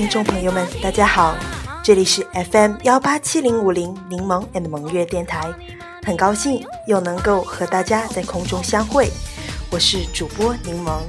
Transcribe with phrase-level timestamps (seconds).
[0.00, 1.36] 听众朋友们，大家好，
[1.82, 5.46] 这里是 FM 幺八七零五零柠檬 and 萌月电台，
[6.06, 9.10] 很高兴又能够和大家在空中相会，
[9.70, 11.02] 我是主播柠檬。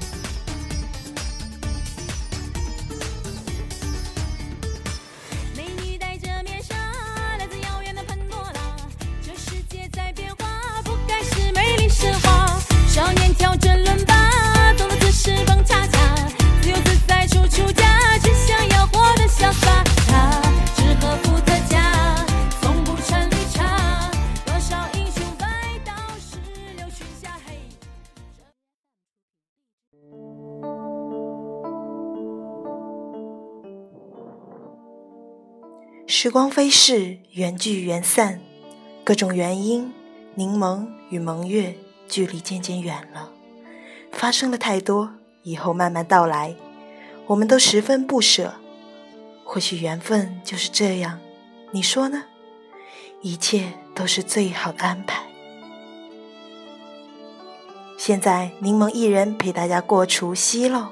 [36.31, 38.39] 光飞逝，缘聚缘散，
[39.03, 39.91] 各种原因，
[40.35, 41.75] 柠檬与萌月
[42.07, 43.33] 距离渐渐远了。
[44.13, 45.11] 发生了太多，
[45.43, 46.55] 以后慢慢道来，
[47.27, 48.53] 我们都十分不舍。
[49.43, 51.19] 或许缘分就是这样，
[51.71, 52.23] 你说呢？
[53.21, 55.23] 一切都是最好的安排。
[57.97, 60.91] 现在，柠檬一人陪大家过除夕喽。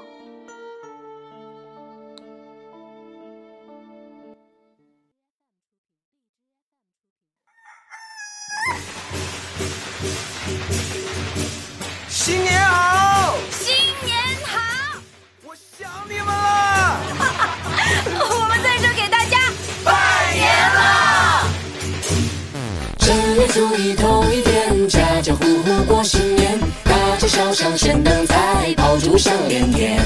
[27.50, 30.00] 大街小巷悬灯彩，炮竹响连天。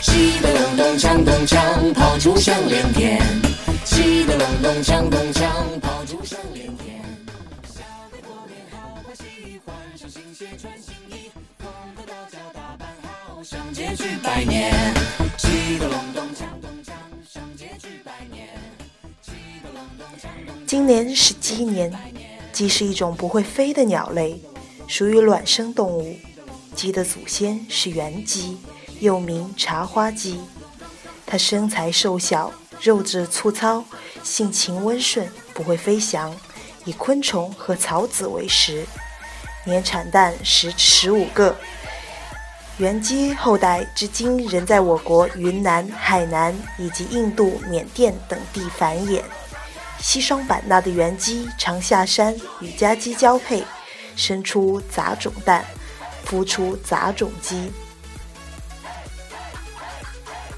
[0.00, 3.20] 喜得隆咚锵咚锵，炮竹响连天。
[3.84, 7.04] 喜得隆咚锵咚锵，炮竹响连天。
[7.66, 14.72] 小的过年好欢喜，换上新鞋穿新衣，从头到脚打扮好，上街去拜年。
[15.36, 16.92] 喜得隆咚锵咚锵，
[17.30, 18.48] 上街去拜年。
[19.20, 19.32] 喜
[19.62, 20.66] 得隆咚锵咚锵。
[20.66, 21.92] 今年是鸡年，
[22.50, 24.40] 鸡是一种不会飞的鸟类，
[24.86, 26.16] 属于卵生动物。
[26.78, 28.56] 鸡的祖先是原鸡，
[29.00, 30.40] 又名茶花鸡。
[31.26, 33.82] 它身材瘦小，肉质粗糙，
[34.22, 36.32] 性情温顺，不会飞翔，
[36.84, 38.86] 以昆虫和草籽为食，
[39.64, 41.56] 年产蛋十十五个。
[42.76, 49.20] 原鸡后代至今仍在我国云南、海南以及印度、缅甸等地繁衍。
[49.98, 53.64] 西双版纳的原鸡常下山与家鸡交配，
[54.14, 55.64] 生出杂种蛋，
[56.28, 57.70] 孵出杂种鸡。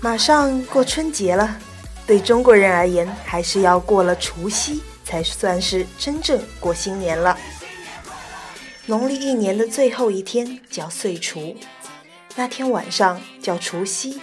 [0.01, 1.59] 马上过春节了，
[2.07, 7.39] 对中国人而言，还是要过了除夕才算是真正过新年了。
[8.87, 11.55] 农历一年的最后一天叫岁除，
[12.35, 14.21] 那天晚上叫除夕。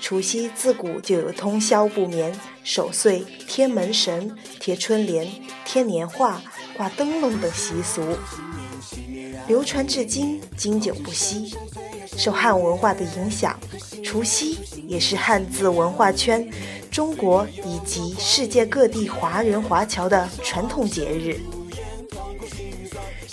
[0.00, 5.26] 除夕自古就有通宵不眠、守岁、贴门神、贴春联、
[5.64, 6.40] 贴年画、
[6.76, 8.16] 挂灯笼等习俗，
[9.46, 11.54] 流传至今，经久不息。
[12.16, 13.58] 受汉文化的影响，
[14.02, 14.58] 除夕
[14.88, 16.48] 也是汉字文化圈、
[16.90, 21.38] 中国以及世界各地华人华侨的传统节日。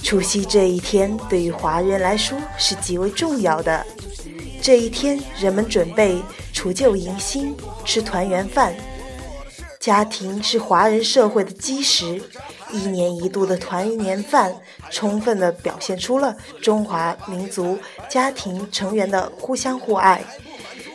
[0.03, 3.85] 除夕这一天对于华人来说是极为重要的。
[4.61, 6.21] 这一天，人们准备
[6.51, 7.55] 除旧迎新，
[7.85, 8.75] 吃团圆饭。
[9.79, 12.21] 家庭是华人社会的基石，
[12.73, 14.53] 一年一度的团年饭，
[14.89, 17.77] 充分地表现出了中华民族
[18.09, 20.21] 家庭成员的互相互爱。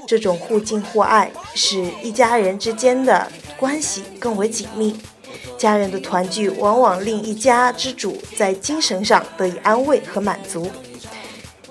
[0.07, 4.99] 这种互敬互爱，使一家人之间的关系更为紧密。
[5.57, 10.71] 家人的团聚，往往令一家之主在精神上得以安慰和满足。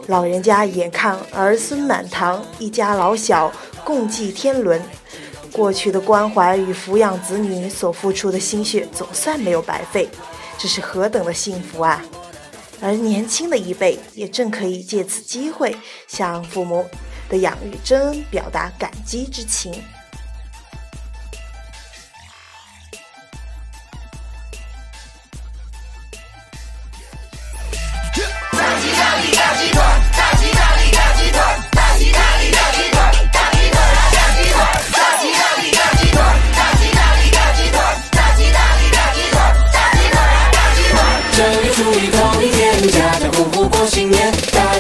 [0.06, 3.52] 老人家眼看儿孙满堂，一家老小
[3.84, 4.82] 共济天伦，
[5.58, 10.08] 过去的关怀与抚养子女所付出的心血总算没有白费，
[10.56, 12.00] 这是何等的幸福啊！
[12.80, 15.76] 而年轻的一辈也正可以借此机会
[16.08, 16.86] 向父母
[17.28, 19.74] 的养育之恩表达感激之情。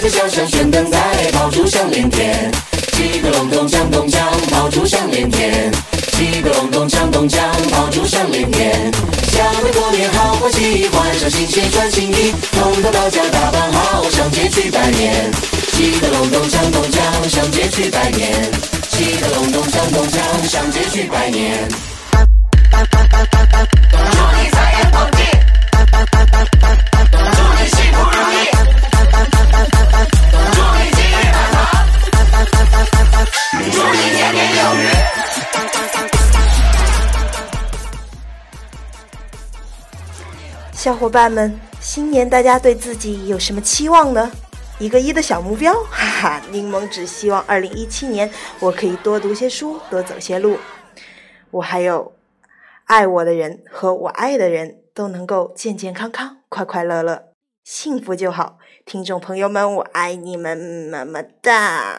[0.09, 2.49] 小巷悬灯彩，炮竹响连天。
[2.93, 4.17] 七个隆咚锵咚锵，
[4.49, 5.69] 炮竹响连天。
[6.13, 7.39] 七个隆咚锵咚锵，
[7.69, 8.91] 炮竹响连天。
[9.31, 15.29] 小的过年好欢喜，换上新鞋穿新衣，从头到脚打扮好，上街去拜年。
[15.73, 18.49] 七个隆咚锵咚锵，上街去拜年。
[18.89, 21.67] 七个隆咚锵咚锵，上街去拜年。
[41.07, 44.29] 伙伴们，新年大家对自己有什么期望呢？
[44.77, 46.41] 一个亿的小目标， 哈哈！
[46.51, 50.57] 柠檬只希望二零一七年我可以多读些书，多走些路。
[51.49, 52.11] 我还有
[52.87, 57.29] 爱我的人和我爱的人都能够健健康康、快快乐乐、
[57.63, 58.57] 幸福就好。
[58.85, 61.95] 听众朋友们，我爱你们，么么哒！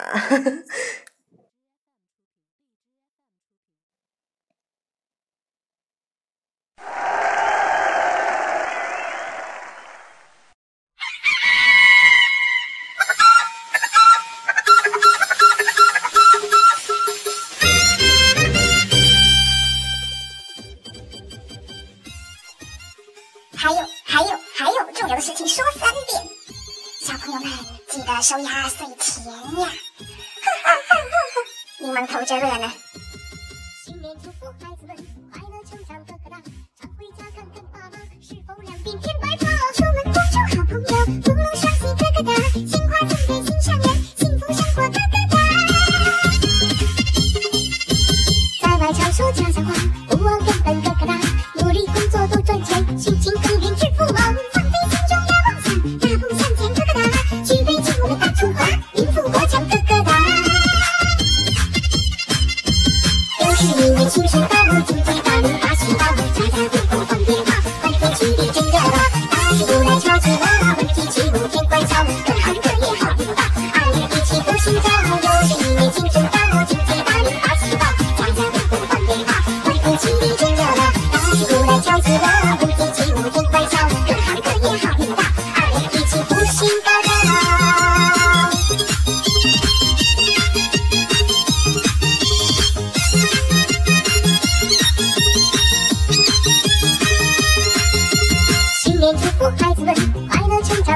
[28.28, 29.32] 收压岁钱呀！
[29.32, 29.70] 哈哈
[30.66, 31.40] 哈哈哈！
[31.78, 32.70] 你们偷着乐呢。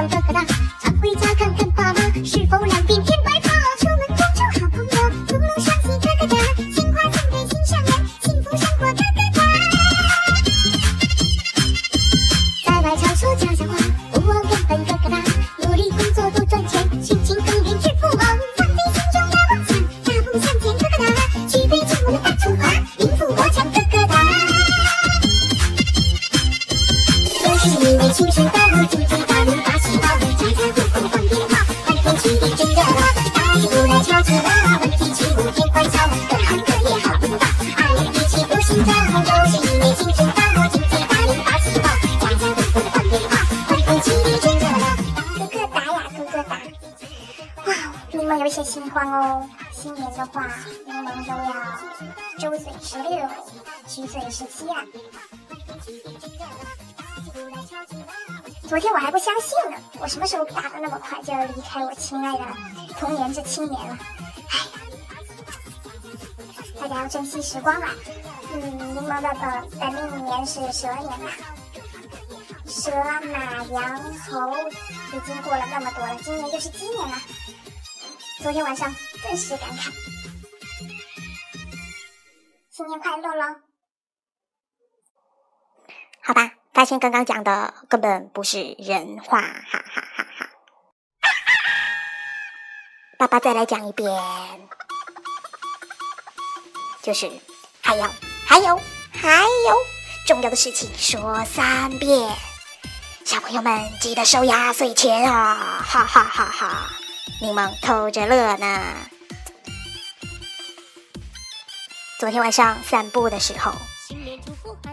[0.03, 0.62] 乐成长个个大，
[49.83, 49.93] 今。
[49.95, 50.47] 年的话，
[50.85, 51.51] 柠檬都要
[52.39, 53.27] 周岁十六，
[53.85, 54.81] 虚岁十七啊。
[58.61, 62.45] 昨天我还不相信呢，我什么时候大的那么快就要离开我亲爱的
[62.97, 63.97] 童年这青年了？
[64.49, 64.65] 哎呀，
[66.79, 67.89] 大家要珍惜时光啊！
[68.53, 71.29] 嗯，柠檬的本本命年是蛇年嘛，
[72.65, 72.89] 蛇、
[73.33, 74.57] 马、羊、猴
[75.11, 77.17] 已经过了那么多了，今年就是鸡年了。
[78.41, 79.91] 昨天晚上顿时感慨，
[82.69, 83.61] 新年快乐喽！
[86.21, 90.49] 好吧，发现刚刚讲的根本不是人话，哈哈哈哈！
[93.17, 94.09] 爸爸再来讲一遍，
[97.01, 97.31] 就是
[97.81, 98.03] 还有
[98.45, 98.81] 还有
[99.13, 99.77] 还有
[100.27, 102.29] 重要的事情说三遍，
[103.23, 105.81] 小朋友们记得收压岁钱啊！
[105.81, 106.89] 哈哈哈哈！
[107.41, 108.95] 柠檬偷着乐呢。
[112.19, 113.73] 昨天晚上散步的时候，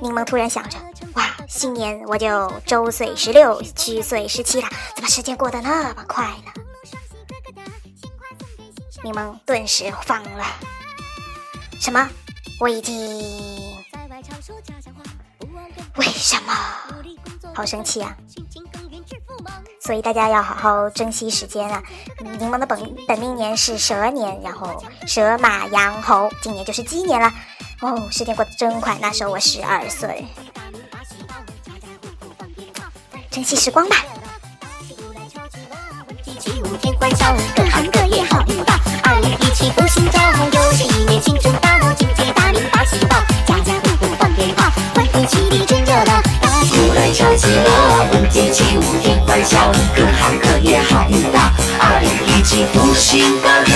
[0.01, 0.79] 柠檬突然想着，
[1.15, 6.53] 哇，新年我就周岁十六，虚岁十七了，怎么时间过得那么快呢？
[9.03, 10.45] 柠檬顿时慌了，
[11.81, 12.09] 什么？
[12.59, 12.95] 我已经
[15.97, 16.53] 为什么？
[17.55, 18.17] 好生气啊！
[19.91, 21.83] 所以大家要好好珍惜时间啊！
[22.39, 22.79] 柠檬的本
[23.09, 27.29] 本命年是蛇年，然后蛇马羊猴，今年就是鸡年了。
[27.81, 30.25] 哦，时间过得真快，那时候我十二岁，
[33.33, 33.97] 珍惜时光吧。
[37.57, 40.21] 各行各业好运到，二月一起福星照，
[48.50, 51.38] 又是一笑，各行各业好运到，
[51.78, 53.73] 二零一七福星高照。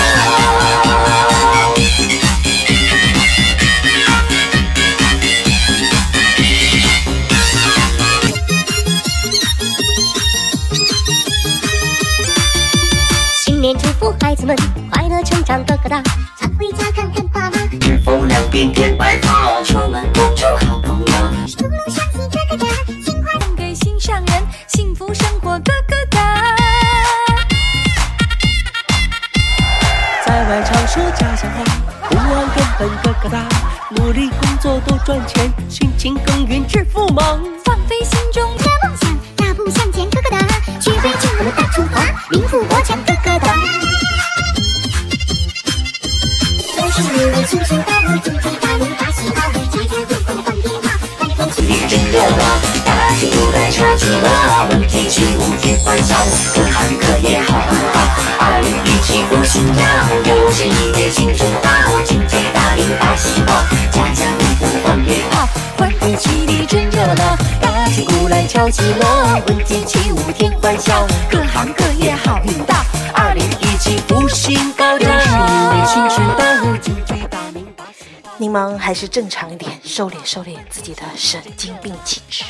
[13.33, 14.53] 新年祝福孩子们
[14.91, 16.03] 快乐成长个个大，
[16.37, 20.03] 常回家看看爸妈，日风两边添白发，出门
[35.05, 37.39] 赚钱，辛勤耕耘致富忙。
[68.65, 72.75] 鼓来敲起落，闻鸡起舞天欢笑，各行各业好运到。
[73.13, 75.05] 二零一七福星高照。
[75.19, 76.43] 是因为青春到，
[76.81, 78.31] 祝祝大明大喜报。
[78.39, 82.43] 柠檬还是正常一点，收敛收敛自己的神经病气质。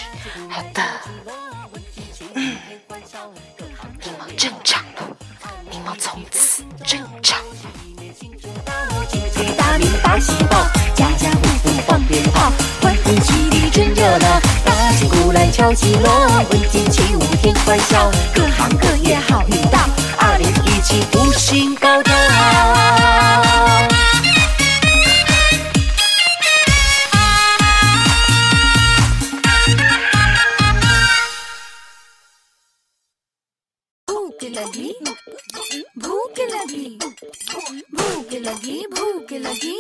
[0.50, 0.82] 好的，
[2.36, 2.56] 嗯，
[4.02, 5.18] 柠檬正常了，
[5.70, 7.46] 柠檬从此正常了。
[9.58, 13.25] 大明大喜报，家家户户放鞭炮，欢天喜地真
[14.05, 14.41] 热闹。
[14.65, 19.79] 大旗鼓来敲起锣，文天气五天欢笑，各行各业好运到。
[20.19, 22.13] 二零一七福星高照。
[34.07, 34.95] भूख लगी
[36.01, 36.39] भूख
[38.33, 39.75] लगी भूख लगी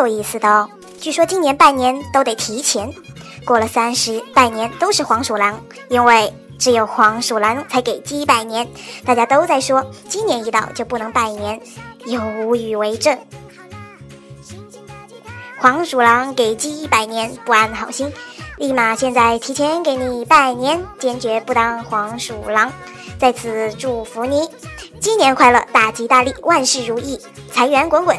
[0.00, 2.90] 有意思的哦，据说今年拜年都得提前，
[3.44, 8.66] 过了三十拜年都是黄鼠狼，因为只有黄鼠狼才给鸡拜年。
[9.04, 11.60] 大家都在说今年一到就不能拜年，
[12.06, 13.18] 有无语为证。
[15.58, 18.10] 黄鼠狼给鸡拜年不安好心，
[18.56, 22.72] 立马现在提前给你拜年，坚决不当黄鼠狼。
[23.18, 24.48] 在此祝福你，
[24.98, 27.20] 鸡年快乐，大吉大利，万事如意，
[27.52, 28.18] 财源滚滚，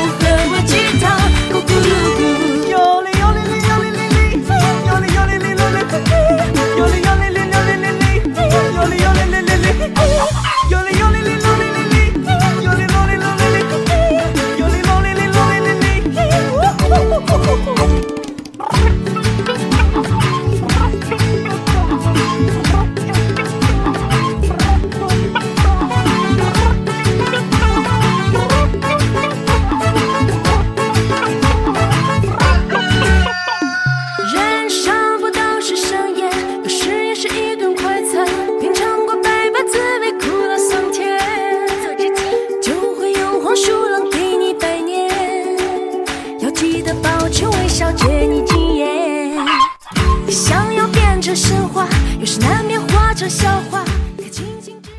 [51.35, 51.87] 神话，
[52.19, 53.85] 有时难免化成笑话。
[54.17, 54.41] 可至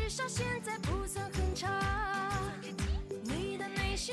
[0.09, 1.67] 少现在不算很差。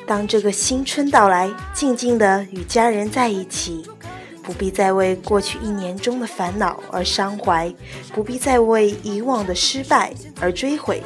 [0.06, 3.88] 当这个新春到来，静静的与家人在一起，
[4.42, 7.72] 不必再为过去一年中的烦恼而伤怀，
[8.12, 11.02] 不必再为以往的失败而追悔，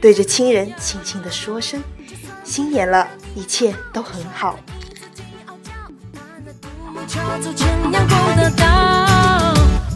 [0.00, 1.82] 对着亲人轻轻的说声
[2.42, 4.58] “新年了，一切都很好”。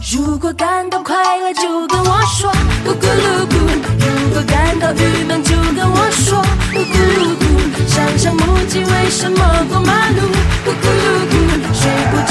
[0.09, 2.51] 如果感到快乐就跟我说，
[2.83, 3.53] 咕咕噜咕；
[3.99, 6.41] 如果感到郁闷就跟我说，
[6.73, 7.41] 咕咕噜咕。
[7.87, 9.37] 想想母鸡为什么
[9.69, 10.21] 过马路，
[10.65, 11.33] 咕咕噜咕。
[11.71, 12.17] 睡不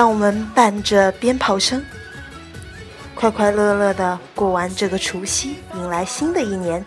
[0.00, 1.84] 让我们伴着鞭炮声，
[3.14, 6.82] 快快乐乐的过完这个除夕，迎来新的一年。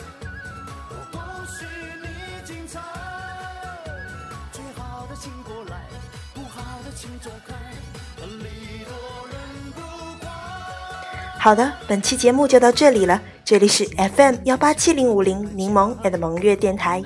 [11.38, 13.21] 好的，本期节目就到这里了。
[13.45, 17.04] 这里是 FM 幺八七零五零柠檬 at 萌月电台。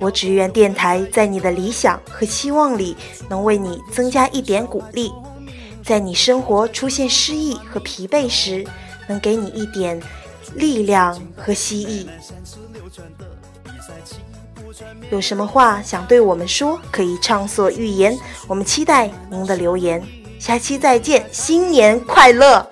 [0.00, 2.96] 我只愿电台在你的理想和希望里，
[3.28, 5.12] 能为你增加一点鼓励；
[5.84, 8.66] 在你生活出现失意和疲惫时，
[9.06, 10.02] 能给你一点
[10.54, 12.08] 力量和希冀。
[15.10, 18.18] 有什么话想对我们说，可以畅所欲言。
[18.48, 20.02] 我们期待您的留言。
[20.38, 22.66] 下期再见，新年快乐！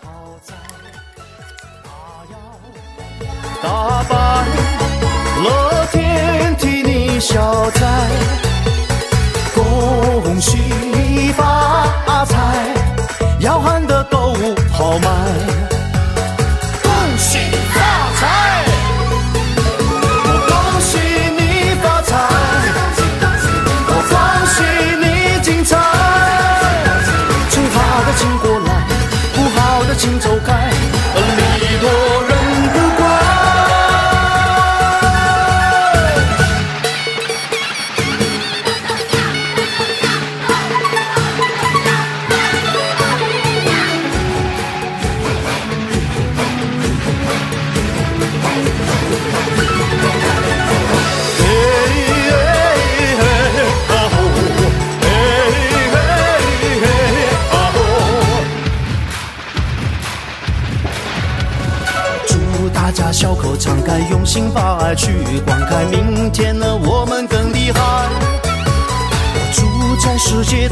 [3.61, 4.17] 打扮乐
[7.20, 7.87] 消灾，
[9.54, 12.37] 恭喜发财，
[13.40, 14.96] 要喊的购物好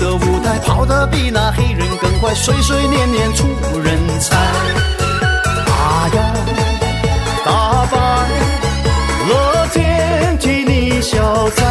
[0.07, 3.45] 的舞台，跑得比那黑人更快，岁岁年年出
[3.83, 4.37] 人才。
[5.67, 6.23] 大摇
[7.45, 7.97] 大摆，
[9.29, 11.65] 乐天替你消灾，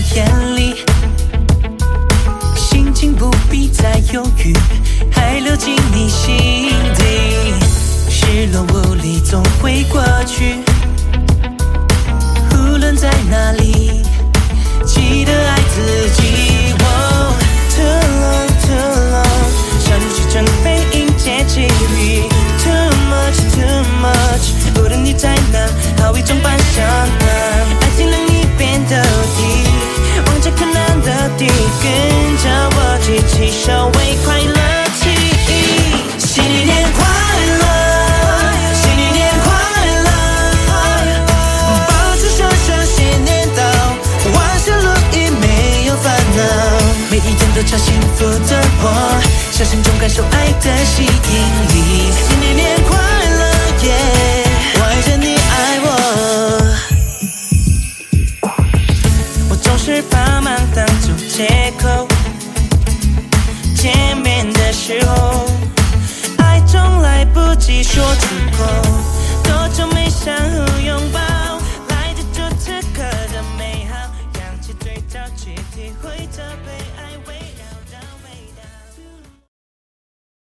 [0.00, 0.49] 眼，